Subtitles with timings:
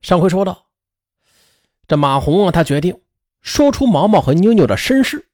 [0.00, 0.66] 上回说到，
[1.86, 3.02] 这马红啊，他决定
[3.42, 5.28] 说出毛毛和妞妞的身世，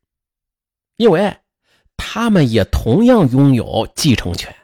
[0.96, 1.38] 因为
[1.96, 4.54] 他们也同样拥有继承权，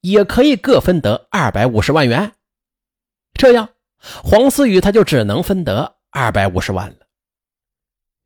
[0.00, 2.32] 也可以各分得二百五十万元。
[3.34, 3.68] 这样，
[4.00, 7.06] 黄思雨他就只能分得二百五十万了。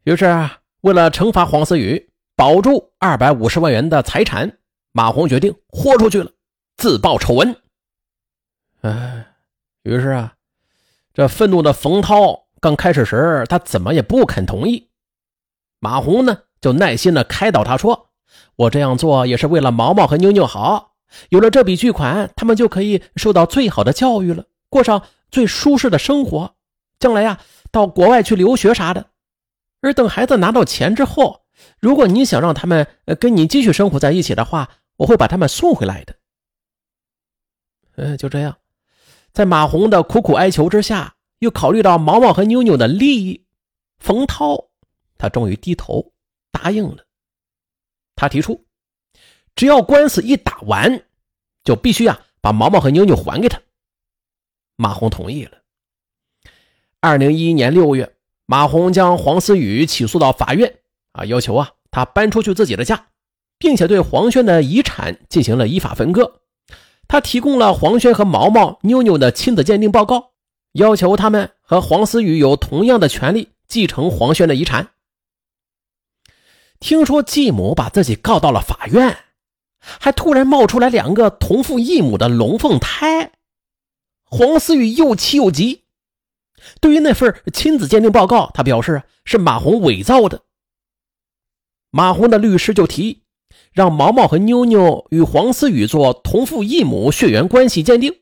[0.04, 4.58] 于是啊，为了惩罚黄思雨，保住二百五十万元的财产，
[4.92, 6.32] 马红决定豁出去了，
[6.78, 7.54] 自曝丑闻。
[8.80, 9.26] 哎，
[9.82, 10.34] 于是啊。
[11.12, 14.90] 这愤怒的冯涛刚开始时，他怎么也不肯同意。
[15.78, 18.10] 马红呢，就耐心的开导他说
[18.56, 20.94] ：“我这样做也是为了毛毛和妞妞好，
[21.30, 26.54] 有了这笔巨款，他们就可以受到最好的教育了，过上最舒适的生活，
[26.98, 27.40] 将来呀，
[27.72, 29.06] 到国外去留学啥的。
[29.80, 31.42] 而等孩子拿到钱之后，
[31.80, 32.86] 如果你想让他们
[33.18, 34.68] 跟你继续生活在一起的话，
[34.98, 36.14] 我会把他们送回来的。”
[37.96, 38.56] 嗯，就这样。
[39.32, 43.44] 在马红的苦苦哀求之下，又考虑到毛毛和妞妞的利益，
[43.98, 44.68] 冯涛
[45.16, 46.12] 他终于低头
[46.50, 47.04] 答应了。
[48.16, 48.64] 他提出，
[49.54, 51.04] 只要官司一打完，
[51.64, 53.60] 就必须呀把毛毛和妞妞还给他。
[54.76, 55.58] 马红同意了。
[57.00, 60.80] 二零一一年六月，马红将黄思雨起诉到法院，
[61.12, 63.08] 啊，要求啊他搬出去自己的家，
[63.58, 66.40] 并且对黄轩的遗产进行了依法分割。
[67.10, 70.30] 他提供了黄轩和毛毛、妞妞的亲子鉴定报告，
[70.74, 74.90] 要求他们和黄思雨有同样的权利继承黄轩的遗产。
[76.78, 79.24] 听说继母把自己告到了法院，
[79.80, 83.32] 还突然冒出来两个同父异母的龙凤胎，
[84.22, 85.82] 黄思雨又气又急。
[86.80, 90.42] 对于那份亲子鉴定报告，他表示是马红伪造的。
[91.90, 93.19] 马红的律师就提议。
[93.72, 98.20] 让毛毛和妞妞与黄思雨做同父异母血缘关系鉴定。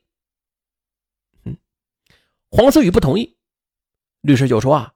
[1.44, 1.56] 嗯，
[2.50, 3.36] 黄思雨不同意，
[4.20, 4.92] 律师就说啊，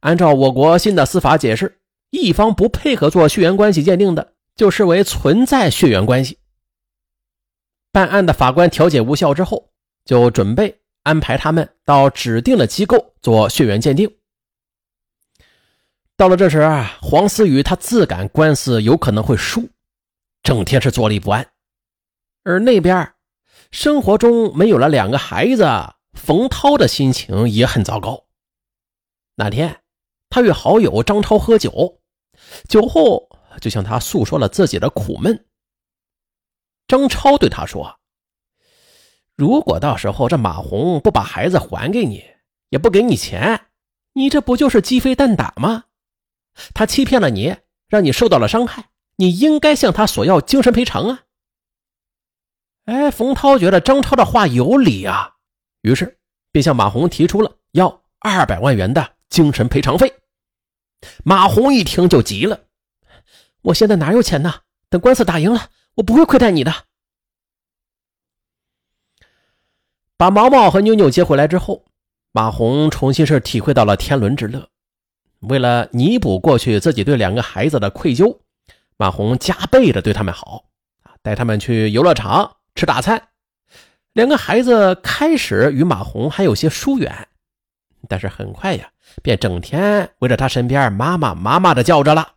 [0.00, 6.38] 按照我国新的司法解释，一方不配合做血缘关系鉴定的，就视为存在血缘关系。
[7.92, 9.70] 办案的法官调解无效之后，
[10.04, 14.12] 就准备安排他们到指定的机构做血缘鉴定。
[16.16, 19.68] 到了这时啊，黄思雨他自感官司有可能会输。
[20.44, 21.52] 整天是坐立不安，
[22.42, 23.14] 而那边
[23.70, 25.64] 生活中没有了两个孩子，
[26.12, 28.26] 冯涛的心情也很糟糕。
[29.36, 29.80] 那天，
[30.28, 31.98] 他与好友张超喝酒，
[32.68, 33.26] 酒后
[33.58, 35.46] 就向他诉说了自己的苦闷。
[36.86, 37.98] 张超对他说
[39.34, 42.22] ：“如果到时候这马红不把孩子还给你，
[42.68, 43.68] 也不给你钱，
[44.12, 45.84] 你这不就是鸡飞蛋打吗？
[46.74, 47.56] 他欺骗了你，
[47.88, 51.20] 让你受到了伤害。”你应该向他索要精神赔偿啊！
[52.86, 55.34] 哎，冯涛觉得张超的话有理啊，
[55.82, 56.18] 于是
[56.50, 60.12] 便向马红提出了要二百万元的精神赔偿费。
[61.22, 62.64] 马红一听就急了
[63.62, 64.54] ：“我现在哪有钱呢？
[64.88, 66.74] 等官司打赢了，我不会亏待你的。”
[70.16, 71.84] 把毛毛和妞妞接回来之后，
[72.32, 74.68] 马红重新是体会到了天伦之乐。
[75.40, 78.40] 为了弥补过去自己对两个孩子的愧疚。
[78.96, 80.64] 马红加倍的对他们好
[81.02, 83.28] 啊，带他们去游乐场吃大餐。
[84.12, 87.28] 两个孩子开始与马红还有些疏远，
[88.08, 88.88] 但是很快呀，
[89.22, 92.34] 便整天围着他身边妈妈妈妈的叫着了。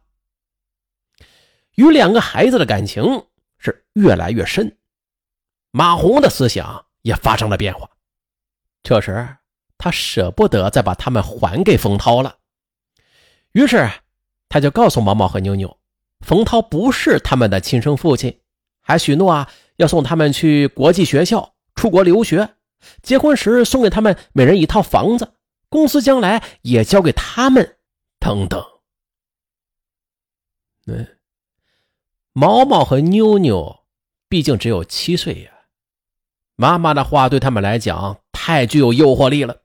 [1.76, 3.28] 与两个孩子的感情
[3.60, 4.80] 是越来越深，
[5.70, 7.88] 马红的思想也发生了变化。
[8.82, 9.38] 这时
[9.78, 12.36] 他舍不得再把他们还给冯涛了，
[13.52, 13.88] 于是
[14.50, 15.77] 他就告诉毛毛和妞妞。
[16.22, 18.40] 冯涛不是他们的亲生父亲，
[18.82, 22.56] 还许诺啊要送他们去国际学校、出国留学，
[23.02, 25.34] 结婚时送给他们每人一套房子，
[25.70, 27.78] 公司将来也交给他们，
[28.20, 28.64] 等等。
[30.88, 31.08] 嗯，
[32.34, 33.84] 毛毛和妞妞
[34.30, 35.52] 毕竟只有七岁呀，
[36.56, 39.62] 妈妈的话对他们来讲太具有诱惑力了，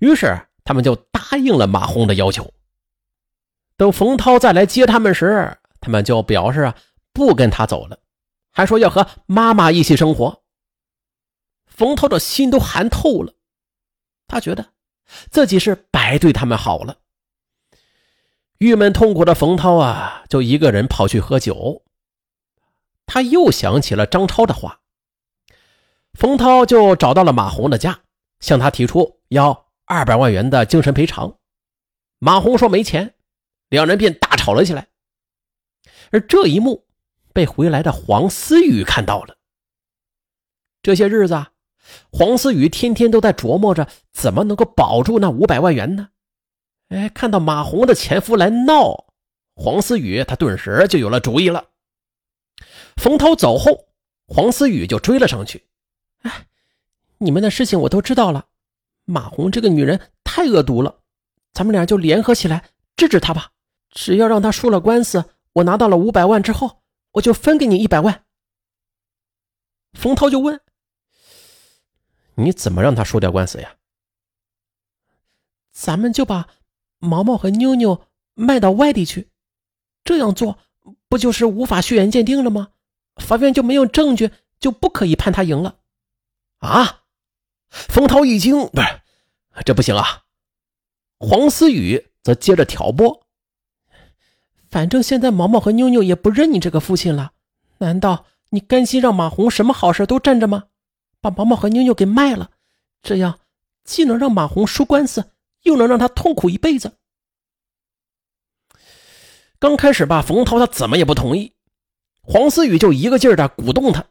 [0.00, 2.52] 于是他们就答应了马红的要求。
[3.76, 6.76] 等冯涛再来接他们时，他们就表示啊，
[7.12, 8.00] 不跟他走了，
[8.50, 10.42] 还说要和妈妈一起生活。
[11.66, 13.34] 冯涛的心都寒透了，
[14.26, 14.72] 他觉得
[15.30, 16.98] 自己是白对他们好了。
[18.58, 21.84] 郁闷痛苦的冯涛啊，就一个人跑去喝酒。
[23.06, 24.80] 他又想起了张超的话，
[26.12, 28.00] 冯涛就找到了马红的家，
[28.40, 31.38] 向他提出要二百万元的精神赔偿。
[32.18, 33.14] 马红说没钱，
[33.68, 34.88] 两人便大吵了起来。
[36.10, 36.86] 而这一幕
[37.32, 39.36] 被回来的黄思雨看到了。
[40.82, 41.46] 这些日子，
[42.10, 46.10] 黄思雨天天都在琢磨着怎么能够保住那五百万元呢。
[46.88, 49.06] 哎，看到马红的前夫来闹，
[49.54, 51.68] 黄思雨他顿时就有了主意了。
[52.96, 53.88] 冯涛走后，
[54.26, 55.66] 黄思雨就追了上去。
[56.22, 56.46] 哎，
[57.18, 58.46] 你们的事情我都知道了，
[59.04, 61.00] 马红这个女人太恶毒了，
[61.52, 62.64] 咱们俩就联合起来
[62.96, 63.52] 治治她吧。
[63.90, 65.24] 只要让她输了官司，
[65.58, 66.82] 我拿到了五百万之后，
[67.12, 68.24] 我就分给你一百万。
[69.92, 70.60] 冯涛就问
[72.36, 73.76] ：“你怎么让他输掉官司呀？”
[75.72, 76.48] 咱们就把
[76.98, 79.30] 毛毛和妞妞卖到外地去，
[80.04, 80.58] 这样做
[81.08, 82.68] 不就是无法血缘鉴定了吗？
[83.16, 85.80] 法院就没有证据，就不可以判他赢了，
[86.58, 87.04] 啊！
[87.70, 89.02] 冯涛一惊，不是，
[89.64, 90.24] 这不行啊！
[91.18, 93.26] 黄思雨则接着挑拨
[94.70, 97.32] ：“反正现在毛毛和妞妞也不认你这个父亲了，
[97.78, 100.64] 难道你甘心让马红什么好事都占着吗？
[101.20, 102.50] 把毛毛和妞妞给卖了，
[103.02, 103.40] 这样
[103.84, 105.32] 既能让马红输官司，
[105.62, 106.92] 又能让他痛苦一辈子。”
[109.58, 111.54] 刚开始吧，冯涛他怎么也不同意。
[112.20, 114.04] 黄思雨就一个劲儿的鼓动他。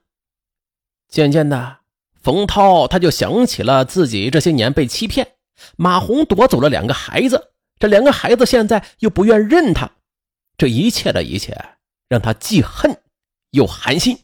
[1.07, 1.77] 渐渐的，
[2.21, 5.35] 冯涛他就想起了自己这些年被欺骗，
[5.77, 9.89] 马红夺走了两个孩子，这两个孩子现在又不愿认他，
[10.57, 11.55] 这一切的一切
[12.09, 13.01] 让他既恨
[13.51, 14.19] 又寒心。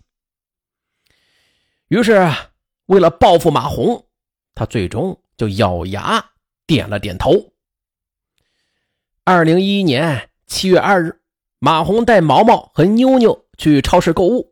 [1.87, 2.29] 于是，
[2.87, 4.07] 为了报复马红，
[4.55, 6.31] 他最终就咬牙
[6.65, 7.53] 点了点头。
[9.23, 11.21] 二零一一年七月二日，
[11.59, 13.39] 马红带毛毛和妞妞。
[13.55, 14.51] 去超市购物，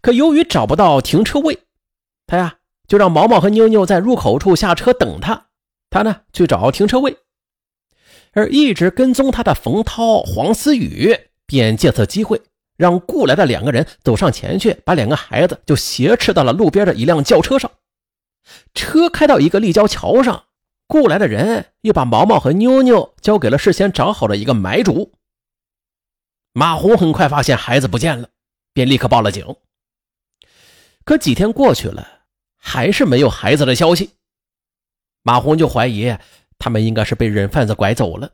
[0.00, 1.66] 可由于找不到停车位，
[2.26, 2.56] 他呀
[2.88, 5.48] 就让毛毛和妞妞在入口处下车等他。
[5.90, 7.18] 他呢去找停车位，
[8.36, 12.42] 而一直跟踪他的冯涛、黄思雨便借此机会，
[12.76, 17.70] 让雇来的两个人走上前去，把两个孩子就挟持到了路边的一辆轿车上。
[18.74, 20.44] 车开到一个立交桥上，
[20.86, 25.14] 雇来的人又把毛毛和妞妞交给了事先找好的一个买主。
[26.52, 28.28] 马红很快发现孩子不见了，
[28.74, 29.56] 便立刻报了警。
[31.06, 32.06] 可几天过去了，
[32.58, 34.10] 还是没有孩子的消息。
[35.22, 36.14] 马红就怀疑
[36.58, 38.32] 他们应该是被人贩子拐走了。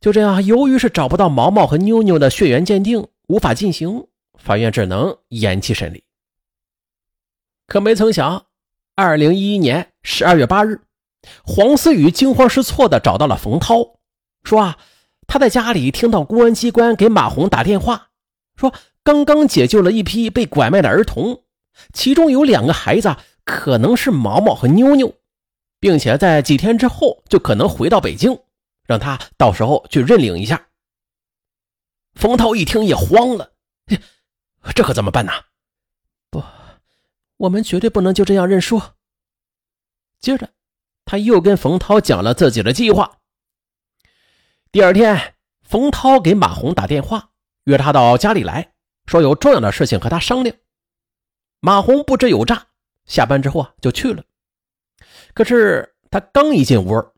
[0.00, 4.06] 就这样，由于是找不到毛毛和妞妞的血缘鉴定，无法进行，
[4.38, 6.04] 法院只能延期审理。
[7.66, 8.46] 可没曾想，
[8.94, 10.80] 二零一一年十二月八日，
[11.44, 13.98] 黄思雨惊慌失措的找到了冯涛，
[14.44, 14.78] 说啊。
[15.30, 18.08] 他在家里听到公安机关给马红打电话，
[18.56, 18.72] 说
[19.02, 21.42] 刚刚解救了一批被拐卖的儿童，
[21.92, 23.14] 其中有两个孩子
[23.44, 25.12] 可能是毛毛和妞妞，
[25.80, 28.40] 并且在几天之后就可能回到北京，
[28.84, 30.68] 让他到时候去认领一下。
[32.14, 33.52] 冯涛一听也慌了，
[34.74, 35.32] 这可怎么办呢？
[36.30, 36.42] 不，
[37.36, 38.82] 我们绝对不能就这样认输。
[40.20, 40.50] 接着，
[41.04, 43.18] 他又跟冯涛讲了自己的计划。
[44.72, 47.30] 第二天，冯涛给马红打电话，
[47.64, 48.72] 约他到家里来
[49.06, 50.56] 说有重要的事情和他商量。
[51.60, 52.66] 马红不知有诈，
[53.06, 54.24] 下班之后啊就去了。
[55.38, 57.12] 可是他刚一进屋，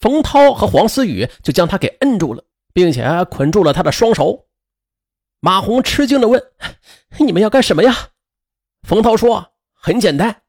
[0.00, 4.48] 冯涛和黄思雨就将他给摁住了，并且捆住了他的双手。
[5.38, 6.42] 马红吃惊地问
[7.20, 8.10] ：“你们要干什么呀？”
[8.82, 10.42] 冯涛说：“很简单，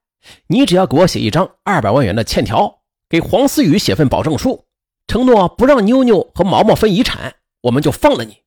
[0.48, 4.66] 你只要给我写一张二百万元的欠条，给黄思雨写份保证书。”
[5.06, 8.42] 承诺不让妞妞和毛毛分遗产，我们就放了你。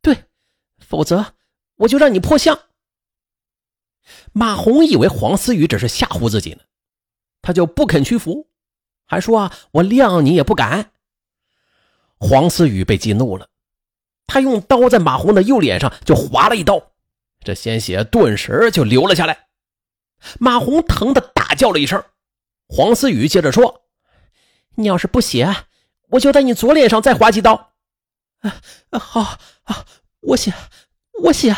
[0.00, 0.16] 对，
[0.78, 1.34] 否则
[1.74, 2.56] 我就让你破相。
[4.32, 6.60] 马红以为黄思雨只是吓唬自己呢，
[7.42, 8.48] 他就不肯屈服，
[9.04, 10.92] 还说啊，我谅你也不敢。
[12.18, 13.48] 黄思雨被激怒了，
[14.26, 16.92] 他用刀在马红的右脸上就划了一刀，
[17.40, 19.48] 这鲜血顿时就流了下来。
[20.38, 22.02] 马红疼得大叫了一声。
[22.68, 23.82] 黄思雨接着说
[24.76, 25.66] ：“你要是不写。”
[26.12, 27.72] 我就在你左脸上再划几刀，
[28.40, 29.86] 啊，好啊，
[30.20, 30.52] 我写，
[31.22, 31.56] 我写。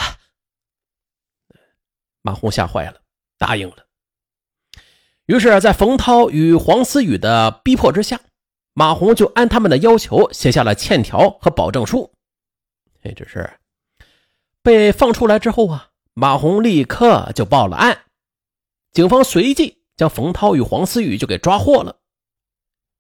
[2.23, 3.03] 马红吓坏了，
[3.37, 3.85] 答应了。
[5.27, 8.21] 于是，在冯涛与黄思雨的逼迫之下，
[8.75, 12.11] 马红就按他们的要求写下了欠条和保证书。
[13.03, 13.51] 哎，只是
[14.63, 18.03] 被放出来之后啊，马红立刻就报了案，
[18.93, 21.97] 警方随即将冯涛与黄思雨就给抓获了。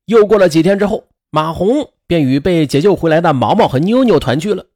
[0.06, 1.06] 又过了几天之后。
[1.34, 4.66] 马红便与被解救回来的毛毛和妞妞团聚了。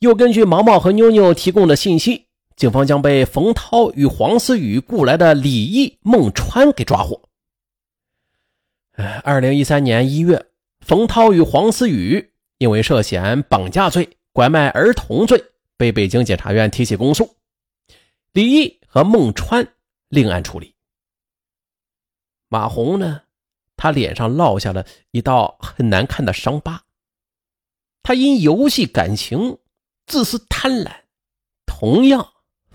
[0.00, 2.26] 又根据毛毛和妞妞提供的信息，
[2.60, 7.18] 警方将被冯涛与黄思雨雇来的李毅、孟川给抓获。
[9.24, 10.44] 二零一三年一月，
[10.80, 15.42] 冯涛与黄思雨因为涉嫌绑架罪、拐卖儿童罪，
[15.78, 17.34] 被北京检察院提起公诉。
[18.34, 19.66] 李毅和孟川
[20.10, 20.74] 另案处理。
[22.50, 23.22] 马红呢，
[23.74, 26.84] 他脸上落下了一道很难看的伤疤。
[28.02, 29.56] 他因游戏感情、
[30.04, 30.92] 自私贪婪，
[31.64, 32.30] 同样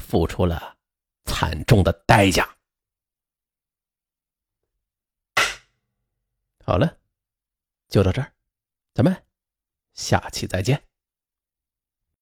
[0.07, 0.77] 付出了
[1.25, 2.47] 惨重的代价。
[6.63, 6.99] 好了，
[7.87, 8.31] 就到这儿，
[8.93, 9.25] 咱们
[9.93, 10.84] 下期再见。